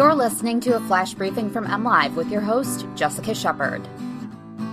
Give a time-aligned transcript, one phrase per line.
[0.00, 3.86] You're listening to a flash briefing from MLive with your host, Jessica Shepard.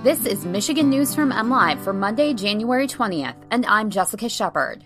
[0.02, 4.86] This is Michigan News from MLive for Monday, January 20th, and I'm Jessica Shepard.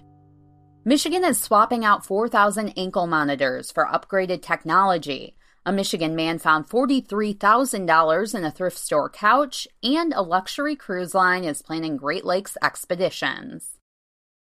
[0.84, 5.36] Michigan is swapping out 4,000 ankle monitors for upgraded technology.
[5.68, 11.44] A Michigan man found $43,000 in a thrift store couch, and a luxury cruise line
[11.44, 13.78] is planning Great Lakes expeditions.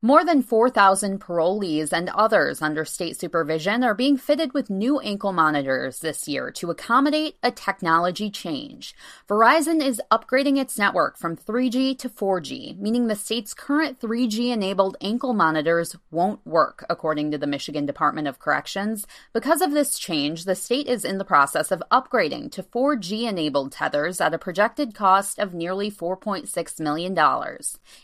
[0.03, 5.31] More than 4,000 parolees and others under state supervision are being fitted with new ankle
[5.31, 8.95] monitors this year to accommodate a technology change.
[9.29, 14.97] Verizon is upgrading its network from 3G to 4G, meaning the state's current 3G enabled
[15.01, 19.05] ankle monitors won't work, according to the Michigan Department of Corrections.
[19.33, 23.71] Because of this change, the state is in the process of upgrading to 4G enabled
[23.73, 27.15] tethers at a projected cost of nearly $4.6 million.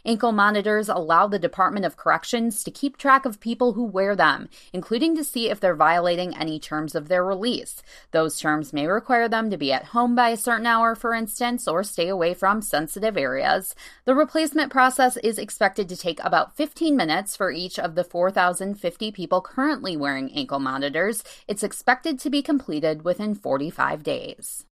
[0.06, 4.47] Ankle monitors allow the Department of Corrections to keep track of people who wear them,
[4.71, 7.81] including to see if they're violating any terms of their release.
[8.11, 11.67] Those terms may require them to be at home by a certain hour, for instance,
[11.67, 13.73] or stay away from sensitive areas.
[14.05, 19.11] The replacement process is expected to take about 15 minutes for each of the 4,050
[19.11, 21.23] people currently wearing ankle monitors.
[21.47, 24.67] It's expected to be completed within 45 days.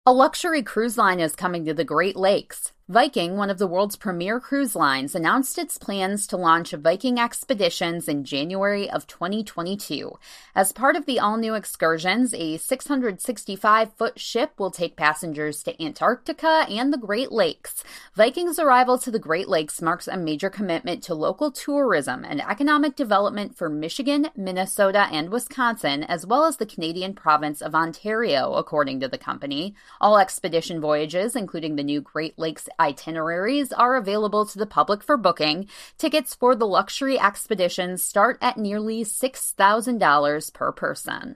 [0.06, 2.74] A luxury cruise line is coming to the Great Lakes.
[2.90, 8.08] Viking, one of the world's premier cruise lines, announced its plans to launch Viking Expeditions
[8.08, 10.18] in January of 2022.
[10.56, 15.80] As part of the all new excursions, a 665 foot ship will take passengers to
[15.80, 17.84] Antarctica and the Great Lakes.
[18.16, 22.96] Viking's arrival to the Great Lakes marks a major commitment to local tourism and economic
[22.96, 29.00] development for Michigan, Minnesota, and Wisconsin, as well as the Canadian province of Ontario, according
[29.00, 29.76] to the company.
[30.02, 35.18] All expedition voyages, including the new Great Lakes itineraries are available to the public for
[35.18, 35.68] booking.
[35.98, 41.36] Tickets for the luxury expeditions start at nearly $6,000 per person.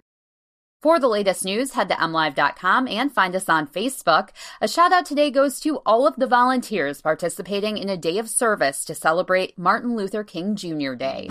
[0.84, 4.31] For the latest news, head to mlive.com and find us on Facebook.
[4.59, 8.30] A shout out today goes to all of the volunteers participating in a day of
[8.30, 10.96] service to celebrate Martin Luther King Jr.
[10.96, 11.30] Day.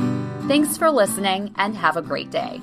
[0.49, 2.63] Thanks for listening and have a great day.